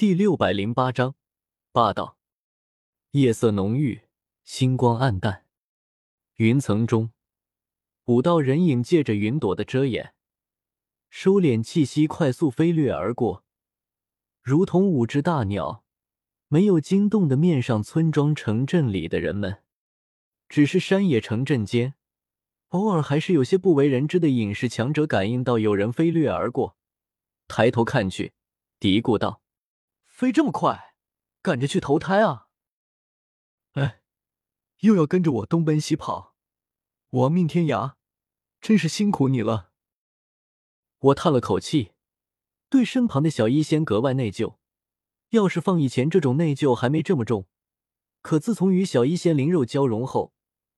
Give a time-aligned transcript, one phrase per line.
[0.00, 1.14] 第六百零八章
[1.72, 2.16] 霸道。
[3.10, 4.00] 夜色浓郁，
[4.44, 5.44] 星光暗淡，
[6.36, 7.12] 云层中，
[8.06, 10.14] 五道人影借着云朵的遮掩，
[11.10, 13.44] 收敛气息，快速飞掠而过，
[14.40, 15.84] 如同五只大鸟，
[16.48, 19.62] 没有惊动的面上村庄城镇里的人们。
[20.48, 21.92] 只是山野城镇间，
[22.70, 26.78] 偶尔还是有些不为人知的隐士强者感应到有人飞掠而过，
[27.46, 28.32] 抬头看去，
[28.78, 29.42] 嘀咕道
[30.20, 30.94] ：“飞这么快，
[31.40, 32.48] 赶着去投胎啊！”
[33.72, 34.02] 哎，
[34.80, 36.34] 又要跟着我东奔西跑，
[37.12, 37.94] 亡命天涯，
[38.60, 39.70] 真是辛苦你了。
[40.98, 41.92] 我叹了口气，
[42.68, 44.56] 对身旁的小医仙格外内疚。
[45.30, 47.48] 要是放以前，这种内疚还没这么重。
[48.20, 50.34] 可自从与小医仙灵肉交融后，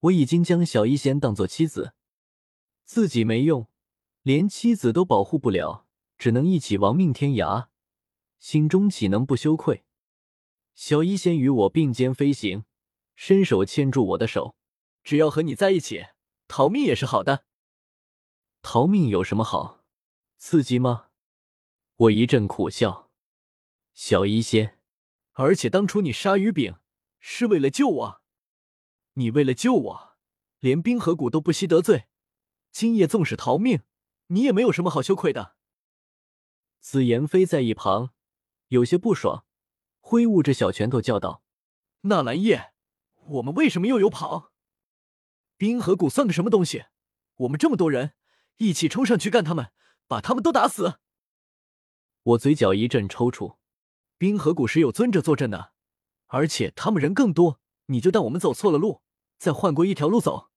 [0.00, 1.92] 我已经将小医仙当做妻子，
[2.86, 3.68] 自己没用，
[4.22, 7.68] 连妻子都保护不了，只能一起亡命天涯，
[8.38, 9.84] 心中岂能不羞愧？
[10.74, 12.64] 小医仙与我并肩飞行。
[13.18, 14.56] 伸手牵住我的手，
[15.02, 16.08] 只要和你在一起，
[16.48, 17.46] 逃命也是好的。
[18.60, 19.82] 逃命有什么好？
[20.36, 21.08] 刺激吗？
[21.96, 23.10] 我一阵苦笑。
[23.94, 24.78] 小医仙，
[25.32, 26.76] 而且当初你杀鱼饼
[27.18, 28.22] 是为了救我，
[29.14, 30.16] 你为了救我，
[30.58, 32.04] 连冰河谷都不惜得罪。
[32.70, 33.80] 今夜纵使逃命，
[34.26, 35.56] 你也没有什么好羞愧的。
[36.80, 38.10] 紫妍飞在一旁，
[38.68, 39.44] 有些不爽，
[40.00, 41.42] 挥舞着小拳头叫道
[42.02, 42.72] ：“纳兰叶！”
[43.26, 44.52] 我们为什么又有跑？
[45.56, 46.86] 冰河谷算个什么东西？
[47.36, 48.14] 我们这么多人，
[48.58, 49.72] 一起冲上去干他们，
[50.06, 51.00] 把他们都打死！
[52.22, 53.56] 我嘴角一阵抽搐。
[54.18, 55.72] 冰河谷是有尊者坐镇的，
[56.26, 59.02] 而且他们人更多，你就当我们走错了路，
[59.38, 60.50] 再换过一条路走。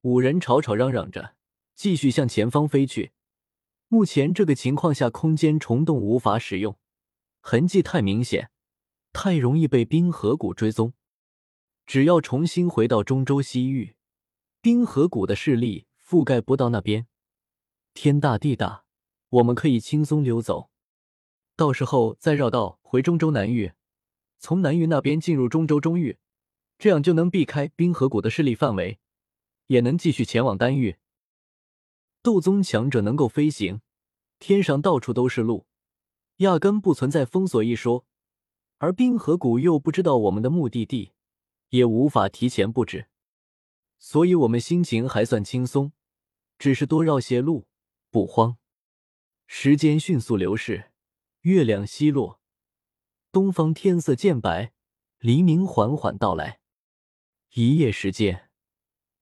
[0.00, 1.36] 五人吵吵嚷嚷着，
[1.74, 3.12] 继续向前方飞去。
[3.88, 6.78] 目前这个情况下，空间虫洞无法使用，
[7.40, 8.50] 痕迹太明显，
[9.12, 10.92] 太容易被冰河谷追踪。
[11.86, 13.96] 只要重新回到中州西域，
[14.60, 17.06] 冰河谷的势力覆盖不到那边。
[17.94, 18.84] 天大地大，
[19.30, 20.70] 我们可以轻松溜走。
[21.56, 23.72] 到时候再绕道回中州南域，
[24.38, 26.18] 从南域那边进入中州中域，
[26.78, 29.00] 这样就能避开冰河谷的势力范围，
[29.66, 30.96] 也能继续前往丹域。
[32.22, 33.80] 斗宗强者能够飞行，
[34.38, 35.66] 天上到处都是路，
[36.40, 38.04] 压根不存在封锁一说。
[38.76, 41.12] 而冰河谷又不知道我们的目的地。
[41.70, 43.06] 也无法提前布置，
[43.96, 45.92] 所以我们心情还算轻松，
[46.58, 47.68] 只是多绕些路，
[48.10, 48.56] 不慌。
[49.46, 50.90] 时间迅速流逝，
[51.42, 52.40] 月亮西落，
[53.30, 54.72] 东方天色渐白，
[55.20, 56.58] 黎明缓缓到来。
[57.54, 58.50] 一夜时间，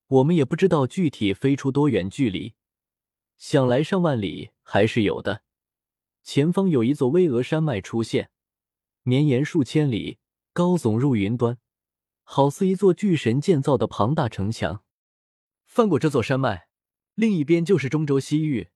[0.06, 2.54] 我们也不知道具体飞出多远距离，
[3.36, 5.42] 想来上万里还是有的。
[6.30, 8.30] 前方有一座巍峨山脉出现，
[9.02, 10.18] 绵延数千里，
[10.52, 11.56] 高耸入云端。
[12.22, 14.84] 好似一座巨神建造的庞大城墙。
[15.64, 16.68] 翻过这座山脉，
[17.14, 18.68] 另一边就是中州西域。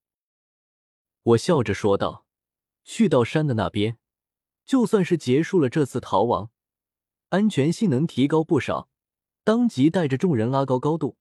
[1.23, 2.25] 我笑着说道
[2.85, 3.99] ：“去到山的那边，
[4.65, 6.51] 就算是结束了这次逃亡，
[7.29, 8.89] 安全性能提高不少。”
[9.45, 11.19] 当即带着众人拉高高度，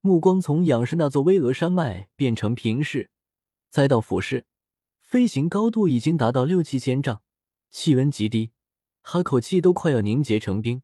[0.00, 3.10] 目光从仰视那座巍峨山脉变成平视，
[3.68, 4.46] 再到俯视，
[5.08, 7.22] 飞行高度已经达到六七千丈，
[7.70, 8.52] 气温极低，
[9.00, 10.82] 哈口气都快要凝结成冰。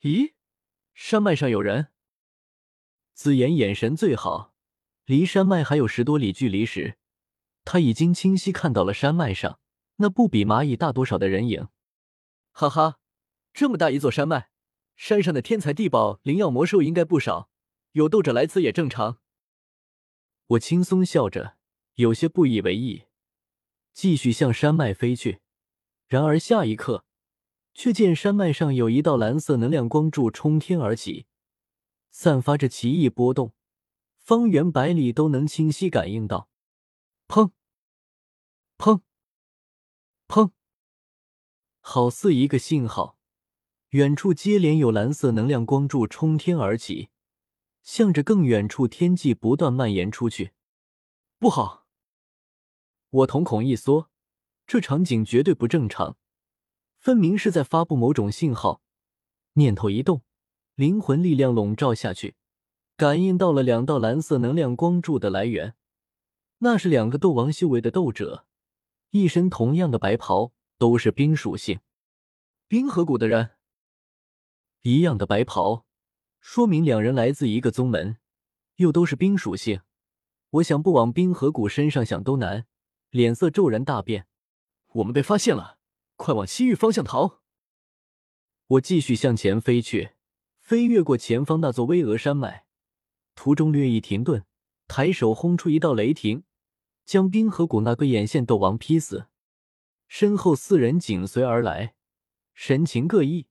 [0.00, 0.32] 咦，
[0.94, 1.88] 山脉上有人。
[3.12, 4.54] 紫妍眼神最好，
[5.04, 6.96] 离山脉还有十多里距离时，
[7.62, 9.60] 他已经清晰看到了山脉上
[9.96, 11.68] 那不比蚂蚁大多少的人影。
[12.52, 13.00] 哈哈，
[13.52, 14.48] 这么大一座山脉，
[14.96, 17.50] 山上的天才地宝、灵药魔兽应该不少，
[17.92, 19.18] 有斗者来此也正常。
[20.46, 21.58] 我轻松笑着，
[21.96, 23.02] 有些不以为意，
[23.96, 25.40] 继续向山脉飞去。
[26.06, 27.04] 然而下一刻。
[27.78, 31.26] 却见山脉上有一道蓝色能量光柱冲天而起，
[32.10, 33.52] 散发着奇异波动，
[34.16, 36.48] 方圆百里都能清晰感应到。
[37.28, 37.50] 砰！
[38.78, 39.02] 砰！
[40.26, 40.52] 砰！
[41.80, 43.18] 好似一个信号，
[43.90, 47.10] 远处接连有蓝色能量光柱冲天而起，
[47.82, 50.52] 向着更远处天际不断蔓延出去。
[51.38, 51.85] 不好！
[53.16, 54.10] 我瞳孔一缩，
[54.66, 56.18] 这场景绝对不正常。
[56.98, 58.82] 分明是在发布某种信号，
[59.54, 60.22] 念头一动，
[60.74, 62.34] 灵魂力量笼罩下去，
[62.94, 65.74] 感应到了两道蓝色能量光柱的来源，
[66.58, 68.44] 那是两个斗王修为的斗者，
[69.12, 71.80] 一身同样的白袍，都是冰属性，
[72.68, 73.52] 冰河谷的人，
[74.82, 75.86] 一样的白袍，
[76.38, 78.18] 说明两人来自一个宗门，
[78.76, 79.80] 又都是冰属性，
[80.50, 82.66] 我想不往冰河谷身上想都难，
[83.10, 84.26] 脸色骤然大变，
[84.92, 85.78] 我们被发现了，
[86.16, 87.40] 快往西域方向逃！
[88.66, 90.10] 我继续向前飞去，
[90.60, 92.66] 飞越过前方那座巍峨山脉，
[93.34, 94.44] 途中略一停顿，
[94.88, 96.44] 抬手轰出一道雷霆，
[97.04, 99.28] 将冰河谷那个眼线斗王劈死。
[100.08, 101.94] 身后四人紧随而来，
[102.54, 103.46] 神情各异。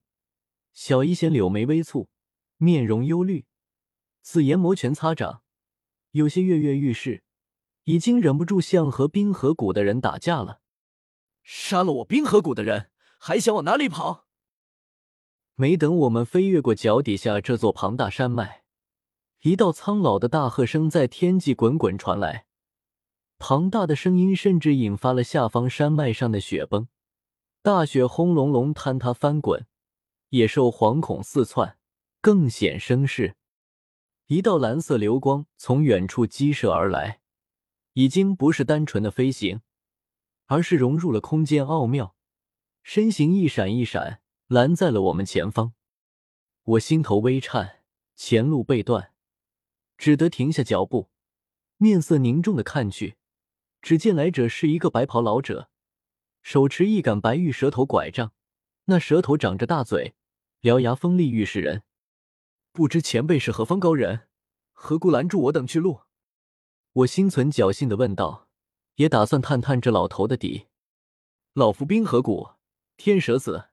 [0.72, 2.08] 小医仙柳眉微蹙，
[2.58, 3.46] 面容忧虑；
[4.20, 5.42] 紫炎摩拳擦掌，
[6.12, 7.22] 有些跃跃欲试，
[7.86, 10.60] 已经忍不住向和冰河谷的人打架了。
[11.42, 14.26] 杀了我冰河谷的人，还想往哪里跑？
[15.54, 18.64] 没等我们飞越过脚底下这座庞大山脉，
[19.42, 22.46] 一道苍老的大喝声在天际滚滚传来。
[23.38, 26.88] 庞大的声音甚至引发了下方山脉上的雪崩，
[27.62, 29.66] 大雪轰隆隆坍塌翻滚，
[30.30, 31.78] 野兽惶恐四窜，
[32.20, 33.36] 更显声势。
[34.26, 37.20] 一道蓝色流光从远处激射而来，
[37.96, 39.62] 已经不是单纯的飞行，
[40.44, 42.14] 而是融入了空间奥妙，
[42.82, 45.72] 身形一闪一闪，拦在了我们前方。
[46.62, 47.84] 我心头微颤，
[48.14, 49.14] 前路被断，
[49.96, 51.08] 只得停下脚步，
[51.78, 53.16] 面色凝重的看去。
[53.80, 55.70] 只见来者是一个白袍老者，
[56.42, 58.34] 手持一杆白玉蛇头拐杖，
[58.84, 60.14] 那蛇头长着大嘴，
[60.60, 61.82] 獠牙锋利，欲噬人。
[62.72, 64.28] 不知前辈是何方高人，
[64.74, 66.02] 何故拦住我等去路？
[66.96, 68.48] 我心存侥幸的问道，
[68.94, 70.68] 也打算探探这老头的底。
[71.52, 72.52] 老夫冰河谷
[72.96, 73.68] 天蛇子。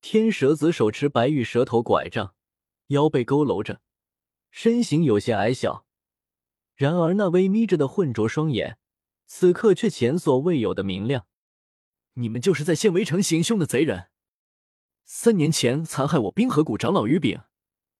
[0.00, 2.36] 天蛇子手持白玉蛇头拐杖，
[2.88, 3.80] 腰背佝偻着，
[4.52, 5.84] 身形有些矮小，
[6.76, 8.78] 然而那微眯着的浑浊双眼。
[9.26, 11.26] 此刻却前所未有的明亮。
[12.12, 14.10] 你们就是在县围城行凶的贼人，
[15.04, 17.42] 三年前残害我冰河谷长老于炳，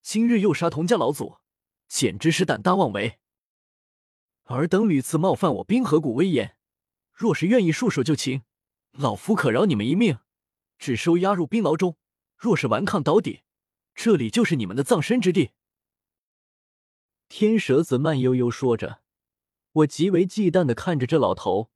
[0.01, 1.39] 今日又杀童家老祖，
[1.89, 3.19] 简直是胆大妄为。
[4.47, 6.57] 尔等屡次冒犯我冰河谷威严，
[7.13, 8.43] 若是愿意束手就擒，
[8.93, 10.19] 老夫可饶你们一命，
[10.79, 11.97] 只收押入冰牢中；
[12.37, 13.43] 若是顽抗到底，
[13.95, 15.51] 这里就是你们的葬身之地。
[17.29, 19.01] 天蛇子慢悠悠说着。
[19.73, 21.71] 我极为忌惮的看着这老头，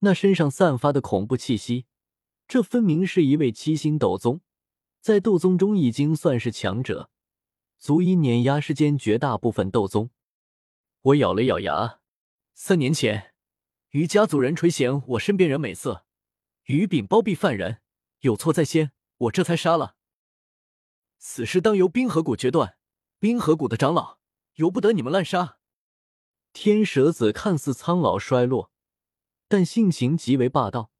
[0.00, 1.86] 那身上散发的恐怖气息，
[2.46, 4.42] 这分明是一位七星斗宗，
[5.00, 7.10] 在斗宗中已经算是强者，
[7.78, 10.10] 足以碾压世间绝大部分斗宗。
[11.06, 12.00] 我咬了咬牙，
[12.52, 13.32] 三年前，
[13.90, 16.04] 于家族人垂涎我身边人美色，
[16.64, 17.80] 于炳包庇犯人，
[18.22, 19.94] 有错在先，我这才杀了。
[21.16, 22.76] 此事当由冰河谷决断，
[23.20, 24.18] 冰河谷的长老
[24.54, 25.58] 由不得你们滥杀。
[26.52, 28.72] 天蛇子看似苍老衰落，
[29.46, 30.90] 但性情极为霸道，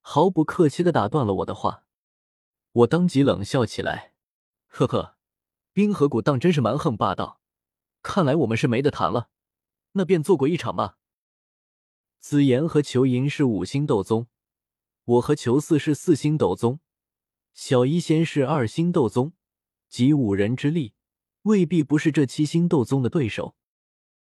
[0.00, 1.86] 毫不客气的打断了我的话。
[2.70, 4.14] 我当即冷笑起来
[4.68, 5.16] ：“呵呵，
[5.72, 7.40] 冰河谷当真是蛮横霸道，
[8.00, 9.30] 看来我们是没得谈了。
[9.96, 10.98] 那便做过一场吧。”
[12.20, 14.28] 紫妍和裘银是五星斗宗，
[15.04, 16.80] 我和裘四是四星斗宗，
[17.52, 19.32] 小医仙是二星斗宗，
[19.88, 20.94] 集五人之力，
[21.42, 23.54] 未必不是这七星斗宗的对手。